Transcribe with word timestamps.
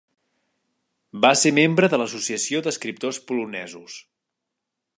Va 1.25 1.31
ser 1.41 1.51
membre 1.57 1.89
de 1.93 1.99
l'Associació 2.03 2.63
d'escriptors 2.69 3.21
polonesos. 3.29 3.99